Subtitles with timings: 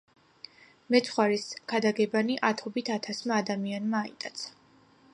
[0.95, 1.43] მეცხვარის
[1.73, 4.53] ქადაგებანი ათობით ათასმა ადამიანმა აიტაცა.